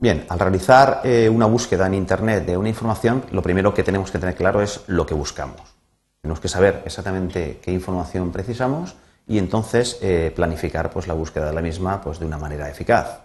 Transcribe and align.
Bien, 0.00 0.24
al 0.30 0.38
realizar 0.38 1.02
eh, 1.04 1.28
una 1.28 1.44
búsqueda 1.44 1.86
en 1.86 1.92
Internet 1.92 2.46
de 2.46 2.56
una 2.56 2.70
información, 2.70 3.22
lo 3.32 3.42
primero 3.42 3.74
que 3.74 3.82
tenemos 3.82 4.10
que 4.10 4.18
tener 4.18 4.34
claro 4.34 4.62
es 4.62 4.80
lo 4.86 5.04
que 5.04 5.12
buscamos. 5.12 5.60
Tenemos 6.22 6.40
que 6.40 6.48
saber 6.48 6.82
exactamente 6.86 7.60
qué 7.60 7.70
información 7.70 8.32
precisamos 8.32 8.96
y 9.28 9.36
entonces 9.36 9.98
eh, 10.00 10.32
planificar 10.34 10.90
pues, 10.90 11.06
la 11.06 11.12
búsqueda 11.12 11.48
de 11.48 11.52
la 11.52 11.60
misma 11.60 12.00
pues, 12.00 12.18
de 12.18 12.24
una 12.24 12.38
manera 12.38 12.70
eficaz. 12.70 13.20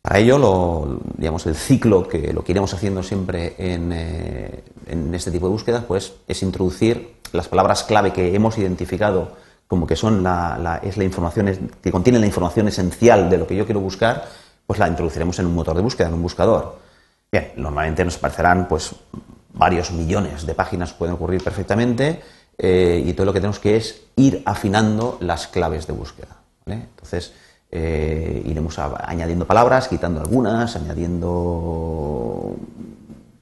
Para 0.00 0.20
ello, 0.20 0.38
lo, 0.38 1.00
digamos, 1.18 1.44
el 1.44 1.54
ciclo 1.54 2.08
que 2.08 2.32
lo 2.32 2.42
que 2.42 2.52
iremos 2.52 2.72
haciendo 2.72 3.02
siempre 3.02 3.54
en, 3.58 3.92
eh, 3.92 4.64
este 5.12 5.30
tipo 5.30 5.48
de 5.48 5.52
búsquedas 5.52 5.84
pues, 5.84 6.14
es 6.26 6.42
introducir 6.42 7.16
las 7.32 7.48
palabras 7.48 7.84
clave 7.84 8.10
que 8.10 8.34
hemos 8.34 8.56
identificado 8.56 9.36
como 9.66 9.86
que 9.86 9.96
son 9.96 10.22
la, 10.22 10.80
es 10.82 10.96
la 10.96 11.04
información 11.04 11.70
que 11.82 11.92
contienen 11.92 12.22
la 12.22 12.26
información 12.26 12.68
esencial 12.68 13.28
de 13.28 13.36
lo 13.38 13.46
que 13.46 13.56
yo 13.56 13.66
quiero 13.66 13.80
buscar 13.80 14.41
pues 14.72 14.80
la 14.80 14.88
introduciremos 14.88 15.38
en 15.38 15.44
un 15.44 15.54
motor 15.54 15.76
de 15.76 15.82
búsqueda, 15.82 16.08
en 16.08 16.14
un 16.14 16.22
buscador. 16.22 16.78
Bien, 17.30 17.52
normalmente 17.56 18.06
nos 18.06 18.16
aparecerán 18.16 18.68
pues 18.68 18.94
varios 19.52 19.92
millones 19.92 20.46
de 20.46 20.54
páginas 20.54 20.94
pueden 20.94 21.14
ocurrir 21.14 21.44
perfectamente 21.44 22.22
eh, 22.56 23.04
y 23.04 23.12
todo 23.12 23.26
lo 23.26 23.34
que 23.34 23.40
tenemos 23.40 23.58
que 23.58 23.76
es 23.76 24.00
ir 24.16 24.42
afinando 24.46 25.18
las 25.20 25.46
claves 25.46 25.86
de 25.86 25.92
búsqueda. 25.92 26.38
Entonces 26.64 27.34
eh, 27.70 28.42
iremos 28.46 28.78
añadiendo 28.78 29.46
palabras, 29.46 29.88
quitando 29.88 30.22
algunas, 30.22 30.74
añadiendo, 30.74 32.56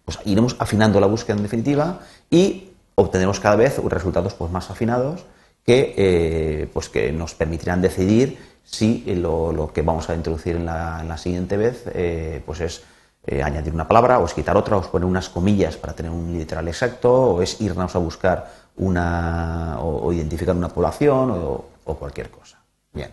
pues 0.04 0.18
iremos 0.24 0.56
afinando 0.58 0.98
la 0.98 1.06
búsqueda 1.06 1.36
en 1.36 1.44
definitiva 1.44 2.00
y 2.28 2.70
obtendremos 2.96 3.38
cada 3.38 3.54
vez 3.54 3.78
resultados 3.84 4.34
pues 4.34 4.50
más 4.50 4.68
afinados 4.68 5.24
que, 5.64 5.94
eh, 5.96 6.68
pues 6.72 6.88
que 6.88 7.12
nos 7.12 7.34
permitirán 7.34 7.80
decidir 7.80 8.49
si 8.64 9.04
lo, 9.14 9.70
que 9.74 9.82
vamos 9.82 10.08
a 10.08 10.14
introducir 10.14 10.56
en 10.56 10.66
la, 10.66 11.16
siguiente 11.18 11.56
vez 11.56 11.84
eh, 11.92 12.42
pues 12.44 12.60
es 12.60 12.82
eh, 13.26 13.42
añadir 13.42 13.74
una 13.74 13.86
palabra 13.86 14.18
o 14.18 14.24
es 14.24 14.34
quitar 14.34 14.56
otra 14.56 14.76
o 14.76 14.80
es 14.80 14.86
poner 14.86 15.06
unas 15.06 15.28
comillas 15.28 15.76
para 15.76 15.92
tener 15.92 16.10
un 16.10 16.38
literal 16.38 16.66
exacto 16.68 17.12
o 17.12 17.42
es 17.42 17.60
irnos 17.60 17.94
a 17.94 17.98
buscar 17.98 18.50
una 18.76 19.78
o, 19.80 20.12
identificar 20.12 20.54
una 20.54 20.68
población 20.68 21.30
o, 21.32 21.64
cualquier 21.98 22.30
cosa. 22.30 22.56
Bien. 22.92 23.10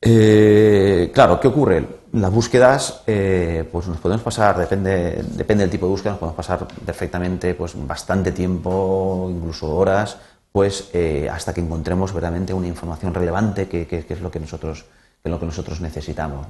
Eh, 0.00 1.12
claro, 1.14 1.38
¿qué 1.38 1.46
ocurre? 1.46 1.86
Las 2.10 2.32
búsquedas, 2.32 3.02
pues 3.06 3.86
nos 3.86 3.98
podemos 3.98 4.24
pasar, 4.24 4.58
depende, 4.58 5.22
depende 5.28 5.62
del 5.62 5.70
tipo 5.70 5.86
de 5.86 5.90
búsqueda, 5.90 6.14
nos 6.14 6.18
podemos 6.18 6.36
pasar 6.36 6.66
perfectamente 6.84 7.54
pues 7.54 7.74
bastante 7.86 8.32
tiempo, 8.32 9.28
incluso 9.30 9.72
horas, 9.76 10.18
pues 10.52 10.90
eh, 10.92 11.28
hasta 11.32 11.54
que 11.54 11.62
encontremos 11.62 12.12
verdaderamente 12.12 12.52
una 12.52 12.68
información 12.68 13.14
relevante 13.14 13.68
que, 13.68 14.04
es 14.08 14.20
lo 14.20 14.30
que 14.30 14.38
nosotros, 14.38 14.84
lo 15.24 15.40
que 15.40 15.46
nosotros 15.46 15.80
necesitamos. 15.80 16.46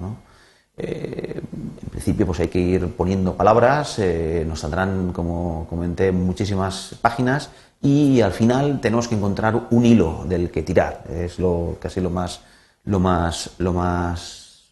Eh, 0.76 1.40
en 1.40 1.88
principio 1.90 2.26
pues 2.26 2.40
hay 2.40 2.48
que 2.48 2.58
ir 2.58 2.88
poniendo 2.96 3.36
palabras, 3.36 3.98
eh, 4.00 4.44
nos 4.46 4.60
saldrán, 4.60 5.12
como 5.12 5.66
comenté, 5.70 6.10
muchísimas 6.10 6.96
páginas 7.00 7.50
y 7.80 8.20
al 8.20 8.32
final 8.32 8.80
tenemos 8.80 9.06
que 9.06 9.14
encontrar 9.14 9.68
un 9.70 9.86
hilo 9.86 10.24
del 10.26 10.50
que 10.50 10.62
tirar. 10.62 11.04
Es 11.08 11.38
lo, 11.38 11.76
casi 11.80 12.00
lo 12.00 12.10
más, 12.10 12.40
lo 12.84 12.98
más, 12.98 13.50
lo 13.58 13.72
más, 13.72 14.64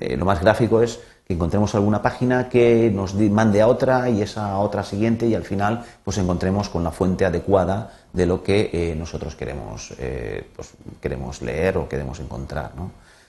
lo 0.00 0.24
más 0.24 0.40
gráfico 0.40 0.80
es 0.80 0.98
que 0.98 1.00
encontremos 1.34 1.74
alguna 1.74 2.02
página 2.02 2.48
que 2.48 2.90
nos 2.94 3.14
mande 3.14 3.60
a 3.60 3.68
otra 3.68 4.08
y 4.10 4.22
esa 4.22 4.58
otra 4.58 4.82
siguiente 4.82 5.26
y 5.26 5.34
al 5.34 5.44
final 5.44 5.84
pues 6.04 6.18
encontremos 6.18 6.68
con 6.68 6.82
la 6.84 6.90
fuente 6.90 7.24
adecuada 7.24 7.92
de 8.12 8.26
lo 8.26 8.42
que 8.42 8.70
eh, 8.72 8.94
nosotros 8.96 9.36
queremos, 9.36 9.94
eh, 9.98 10.44
pues, 10.54 10.72
queremos 11.00 11.42
leer 11.42 11.78
o 11.78 11.88
queremos 11.88 12.18
encontrar. 12.20 12.72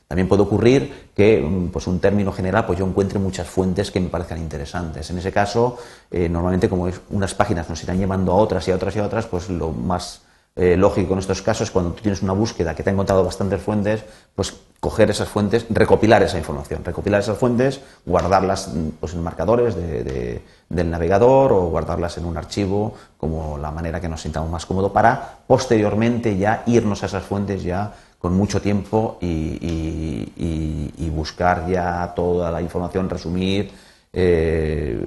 También 0.08 0.28
puede 0.28 0.42
ocurrir 0.42 1.12
que 1.16 1.40
mm, 1.40 1.70
pues 1.70 1.88
un 1.88 2.00
término 2.00 2.34
general 2.34 2.66
pues 2.66 2.80
yo 2.80 2.86
encuentre 2.86 3.20
muchas 3.20 3.48
fuentes 3.48 3.92
que 3.92 4.00
me 4.00 4.09
parezcan 4.09 4.40
interesantes. 4.40 5.09
En 5.09 5.18
ese 5.20 5.31
caso, 5.31 5.78
eh, 6.09 6.28
normalmente 6.28 6.68
como 6.68 6.90
unas 7.12 7.34
páginas 7.34 7.70
nos 7.70 7.81
irán 7.84 7.98
llevando 7.98 8.31
a 8.31 8.36
otras 8.36 8.68
y 8.68 8.72
a 8.72 8.75
otras 8.75 8.96
y 8.96 9.00
a 9.00 9.06
otras, 9.06 9.28
pues 9.28 9.50
lo 9.50 9.72
más 9.72 10.22
eh, 10.56 10.75
lógico 10.75 11.13
en 11.13 11.19
estos 11.19 11.41
casos, 11.41 11.72
cuando 11.72 11.91
tú 11.91 12.01
tienes 12.01 12.22
una 12.22 12.34
búsqueda 12.34 12.75
que 12.75 12.84
te 12.84 12.89
ha 12.89 12.94
encontrado 12.94 13.23
bastantes 13.23 13.62
fuentes, 13.62 14.03
pues 14.35 14.53
coger 14.81 15.09
esas 15.09 15.29
fuentes, 15.29 15.66
recopilar 15.69 16.23
esa 16.23 16.38
información, 16.38 16.84
recopilar 16.84 17.22
esas 17.22 17.38
fuentes, 17.38 17.79
guardarlas 18.06 18.67
mm, 18.67 18.89
pues, 19.00 19.13
en 19.13 19.23
marcadores 19.23 19.75
del 19.75 20.91
navegador 20.91 21.53
o 21.53 21.69
guardarlas 21.69 22.17
en 22.17 22.25
un 22.25 22.35
archivo, 22.35 22.95
como 23.17 23.57
la 23.57 23.72
manera 23.72 24.01
que 24.01 24.09
nos 24.09 24.22
sintamos 24.22 24.50
más 24.50 24.66
cómodo, 24.66 24.91
para 24.91 25.39
posteriormente 25.47 26.38
ya 26.38 26.63
irnos 26.66 27.03
a 27.03 27.06
esas 27.06 27.23
fuentes 27.23 27.63
ya 27.63 27.94
con 28.19 28.33
mucho 28.33 28.62
tiempo 28.62 29.18
y, 29.22 31.09
buscar 31.12 31.68
ya 31.69 32.13
toda 32.16 32.50
la 32.50 32.62
información, 32.62 33.07
resumir, 33.07 33.72
eh, 34.12 35.00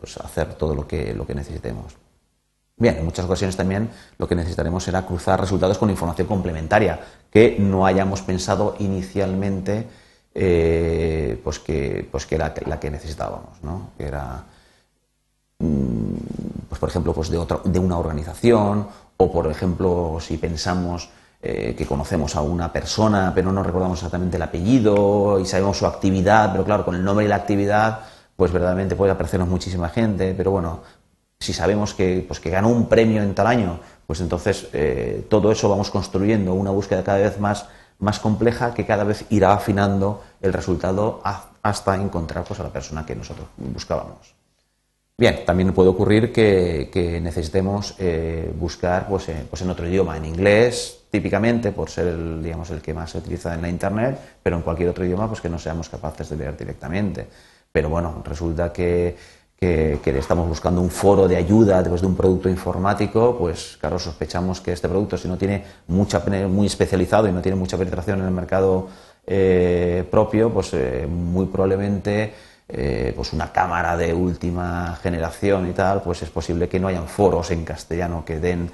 pues 0.00 0.16
hacer 0.16 0.54
todo 0.54 0.74
lo 0.74 0.86
que, 0.86 1.14
lo 1.14 1.24
que 1.24 1.34
necesitemos. 1.34 1.94
Bien, 2.78 2.96
en 2.96 3.04
muchas 3.04 3.24
ocasiones 3.24 3.56
también 3.56 3.90
lo 4.18 4.28
que 4.28 4.36
necesitaremos 4.36 4.84
será 4.84 5.04
cruzar 5.04 5.40
resultados 5.40 5.78
con 5.78 5.90
información 5.90 6.28
complementaria 6.28 7.00
que 7.30 7.56
no 7.58 7.84
hayamos 7.84 8.22
pensado 8.22 8.76
inicialmente 8.78 9.86
eh, 10.32 11.40
pues 11.42 11.58
que, 11.58 12.06
pues 12.10 12.24
que 12.24 12.36
era 12.36 12.54
la 12.66 12.78
que 12.78 12.90
necesitábamos, 12.90 13.60
¿no? 13.62 13.90
que 13.98 14.04
era, 14.04 14.44
mm, 15.58 16.14
pues 16.68 16.78
por 16.78 16.88
ejemplo, 16.88 17.12
pues 17.12 17.30
de, 17.30 17.38
otra, 17.38 17.58
de 17.64 17.80
una 17.80 17.98
organización 17.98 18.86
o, 19.16 19.32
por 19.32 19.48
ejemplo, 19.48 20.18
si 20.20 20.36
pensamos 20.36 21.10
eh, 21.42 21.74
que 21.76 21.86
conocemos 21.86 22.36
a 22.36 22.42
una 22.42 22.72
persona 22.72 23.32
pero 23.34 23.50
no 23.50 23.64
recordamos 23.64 23.98
exactamente 23.98 24.36
el 24.36 24.42
apellido 24.42 25.40
y 25.40 25.46
sabemos 25.46 25.78
su 25.78 25.86
actividad, 25.86 26.52
pero 26.52 26.64
claro, 26.64 26.84
con 26.84 26.94
el 26.94 27.04
nombre 27.04 27.24
y 27.24 27.28
la 27.28 27.36
actividad 27.36 28.00
pues 28.36 28.52
verdaderamente 28.52 28.94
puede 28.94 29.10
aparecernos 29.10 29.48
muchísima 29.48 29.88
gente, 29.88 30.32
pero 30.36 30.52
bueno, 30.52 30.80
si 31.40 31.52
sabemos 31.52 31.94
que, 31.94 32.24
pues, 32.26 32.40
que 32.40 32.50
ganó 32.50 32.68
un 32.68 32.88
premio 32.88 33.22
en 33.22 33.34
tal 33.34 33.46
año, 33.46 33.80
pues 34.06 34.20
entonces 34.20 34.68
eh, 34.72 35.26
todo 35.28 35.52
eso 35.52 35.68
vamos 35.68 35.90
construyendo 35.90 36.54
una 36.54 36.70
búsqueda 36.70 37.04
cada 37.04 37.18
vez 37.18 37.38
más, 37.38 37.66
más 37.98 38.18
compleja 38.18 38.74
que 38.74 38.86
cada 38.86 39.04
vez 39.04 39.24
irá 39.30 39.52
afinando 39.52 40.22
el 40.40 40.52
resultado 40.52 41.20
hasta 41.62 41.94
encontrar 41.96 42.44
pues, 42.44 42.58
a 42.60 42.64
la 42.64 42.72
persona 42.72 43.04
que 43.04 43.14
nosotros 43.14 43.48
buscábamos. 43.56 44.34
Bien, 45.16 45.44
también 45.44 45.72
puede 45.72 45.88
ocurrir 45.88 46.32
que, 46.32 47.20
necesitemos 47.20 47.96
eh, 47.98 48.52
buscar 48.56 49.08
pues, 49.08 49.26
pues, 49.50 49.62
en 49.62 49.70
otro 49.70 49.88
idioma, 49.88 50.16
en 50.16 50.24
inglés 50.24 51.00
típicamente 51.10 51.72
por 51.72 51.90
ser 51.90 52.06
el, 52.08 52.42
digamos, 52.42 52.70
el 52.70 52.80
que 52.80 52.94
más 52.94 53.10
se 53.10 53.18
utiliza 53.18 53.54
en 53.54 53.62
la 53.62 53.68
Internet, 53.68 54.18
pero 54.42 54.56
en 54.56 54.62
cualquier 54.62 54.90
otro 54.90 55.04
idioma 55.04 55.26
pues 55.26 55.40
que 55.40 55.48
no 55.48 55.58
seamos 55.58 55.88
capaces 55.88 56.28
de 56.28 56.36
leer 56.36 56.56
directamente. 56.56 57.26
Pero 57.72 57.88
bueno, 57.88 58.22
resulta 58.24 58.72
que 58.72 59.16
que, 59.58 60.18
estamos 60.18 60.48
buscando 60.48 60.80
un 60.80 60.90
foro 60.90 61.26
de 61.26 61.36
ayuda 61.36 61.82
después 61.82 62.00
de 62.00 62.06
un 62.06 62.16
producto 62.16 62.48
informático, 62.48 63.36
pues 63.36 63.76
claro, 63.80 63.98
sospechamos 63.98 64.60
que 64.60 64.72
este 64.72 64.88
producto, 64.88 65.18
si 65.18 65.26
no 65.26 65.36
tiene 65.36 65.64
mucha, 65.88 66.22
muy 66.48 66.66
especializado 66.66 67.28
y 67.28 67.32
no 67.32 67.42
tiene 67.42 67.56
mucha 67.56 67.76
penetración 67.76 68.20
en 68.20 68.26
el 68.26 68.30
mercado 68.30 68.88
eh, 69.26 70.06
propio, 70.10 70.52
pues 70.52 70.72
eh, 70.74 71.06
muy 71.08 71.46
probablemente 71.46 72.34
eh, 72.68 73.12
pues 73.16 73.32
una 73.32 73.50
cámara 73.50 73.96
de 73.96 74.14
última 74.14 74.96
generación 75.02 75.68
y 75.68 75.72
tal, 75.72 76.02
pues 76.02 76.22
es 76.22 76.30
posible 76.30 76.68
que 76.68 76.78
no 76.78 76.88
hayan 76.88 77.08
foros 77.08 77.50
en 77.50 77.64
castellano 77.64 78.24
que 78.24 78.38
den 78.38 78.70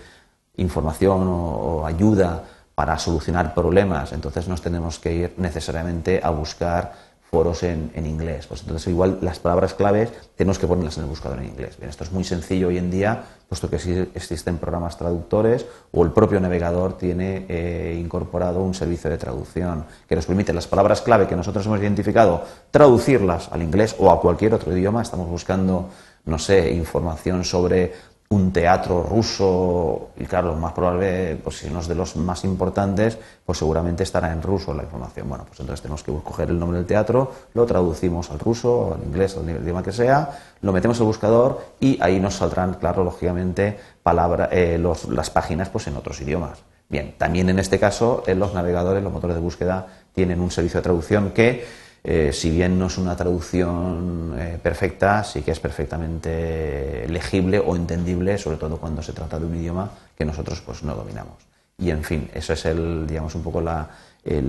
información 0.56 1.26
o 1.26 1.86
ayuda 1.86 2.44
para 2.74 2.98
solucionar 2.98 3.54
problemas. 3.54 4.12
Entonces 4.12 4.48
nos 4.48 4.60
tenemos 4.60 4.98
que 4.98 5.12
ir 5.12 5.34
necesariamente 5.38 6.20
a 6.22 6.30
buscar 6.30 6.92
foros 7.34 7.64
en, 7.64 7.90
inglés. 7.96 8.46
Pues 8.46 8.60
entonces 8.60 8.86
igual 8.86 9.18
las 9.20 9.40
palabras 9.40 9.74
claves 9.74 10.12
tenemos 10.36 10.60
que 10.60 10.68
ponerlas 10.68 10.96
en 10.98 11.02
el 11.02 11.08
buscador 11.08 11.40
en 11.40 11.46
inglés. 11.46 11.76
Esto 11.82 12.04
es 12.04 12.12
muy 12.12 12.22
sencillo 12.22 12.68
hoy 12.68 12.78
en 12.78 12.92
día, 12.92 13.24
puesto 13.48 13.68
que 13.68 13.80
sí 13.80 14.08
existen 14.14 14.58
programas 14.58 14.96
traductores 14.96 15.66
o 15.90 16.04
el 16.04 16.12
propio 16.12 16.38
navegador 16.38 16.96
tiene 16.96 17.44
eh, 17.48 17.98
incorporado 18.00 18.62
un 18.62 18.72
servicio 18.72 19.10
de 19.10 19.18
traducción 19.18 19.84
que 20.08 20.14
nos 20.14 20.26
permite 20.26 20.52
las 20.52 20.68
palabras 20.68 21.02
clave 21.02 21.26
que 21.26 21.34
nosotros 21.34 21.66
hemos 21.66 21.80
identificado 21.80 22.44
traducirlas 22.70 23.48
al 23.50 23.62
inglés 23.62 23.96
o 23.98 24.12
a 24.12 24.20
cualquier 24.20 24.54
otro 24.54 24.72
idioma. 24.72 25.02
Estamos 25.02 25.28
buscando, 25.28 25.88
no 26.26 26.38
sé, 26.38 26.70
información 26.70 27.42
sobre 27.42 28.13
un 28.34 28.52
teatro 28.52 29.02
ruso, 29.02 30.10
y 30.16 30.24
claro, 30.24 30.56
más 30.56 30.72
probable, 30.72 31.38
pues 31.42 31.58
si 31.58 31.70
no 31.70 31.80
es 31.80 31.88
de 31.88 31.94
los 31.94 32.16
más 32.16 32.44
importantes, 32.44 33.16
pues 33.46 33.58
seguramente 33.58 34.02
estará 34.02 34.32
en 34.32 34.42
ruso 34.42 34.74
la 34.74 34.82
información. 34.82 35.28
Bueno, 35.28 35.44
pues 35.46 35.60
entonces 35.60 35.82
tenemos 35.82 36.02
que 36.02 36.12
coger 36.12 36.50
el 36.50 36.58
nombre 36.58 36.78
del 36.78 36.86
teatro, 36.86 37.30
lo 37.54 37.64
traducimos 37.64 38.30
al 38.30 38.38
ruso, 38.40 38.94
al 38.94 39.06
inglés, 39.06 39.36
al 39.36 39.48
idioma 39.48 39.82
que 39.82 39.92
sea, 39.92 40.30
lo 40.60 40.72
metemos 40.72 40.98
al 41.00 41.06
buscador 41.06 41.64
y 41.78 41.98
ahí 42.02 42.18
nos 42.18 42.34
saldrán, 42.34 42.74
claro, 42.74 43.04
lógicamente, 43.04 43.78
palabra, 44.02 44.48
eh, 44.50 44.82
las 45.10 45.30
páginas 45.30 45.68
pues 45.68 45.86
en 45.86 45.96
otros 45.96 46.20
idiomas. 46.20 46.58
Bien, 46.88 47.14
también 47.16 47.48
en 47.48 47.58
este 47.58 47.78
caso, 47.78 48.24
en 48.26 48.38
los 48.38 48.52
navegadores, 48.52 49.02
los 49.02 49.12
motores 49.12 49.36
de 49.36 49.42
búsqueda 49.42 49.86
tienen 50.12 50.40
un 50.40 50.50
servicio 50.50 50.80
de 50.80 50.84
traducción 50.84 51.30
que 51.30 51.64
eh, 52.06 52.34
si 52.34 52.50
bien 52.50 52.78
no 52.78 52.88
es 52.88 52.98
una 52.98 53.16
traducción 53.16 54.36
eh, 54.38 54.58
perfecta, 54.62 55.24
sí 55.24 55.40
que 55.40 55.52
es 55.52 55.58
perfectamente 55.58 57.06
legible 57.08 57.58
o 57.58 57.74
entendible, 57.74 58.36
sobre 58.36 58.58
todo 58.58 58.76
cuando 58.76 59.02
se 59.02 59.14
trata 59.14 59.38
de 59.38 59.46
un 59.46 59.56
idioma 59.56 59.90
que 60.14 60.26
nosotros 60.26 60.60
pues, 60.60 60.82
no 60.82 60.94
dominamos. 60.94 61.38
Y 61.78 61.88
en 61.90 62.04
fin, 62.04 62.30
eso 62.34 62.52
es 62.52 62.66
el, 62.66 63.06
digamos, 63.06 63.34
un 63.34 63.42
poco 63.42 63.62
la, 63.62 63.88
eh, 64.22 64.42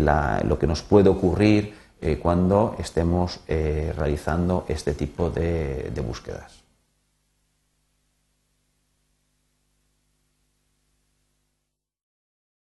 lo 0.43 0.59
que 0.59 0.67
nos 0.67 0.81
puede 0.83 1.09
ocurrir 1.09 1.85
cuando 2.21 2.75
estemos 2.77 3.39
realizando 3.47 4.65
este 4.67 4.93
tipo 4.93 5.31
de 5.31 6.03
búsquedas. 6.05 6.64